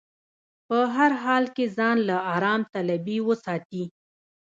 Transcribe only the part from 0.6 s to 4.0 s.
په هر حال کې ځان له ارام طلبي وساتي.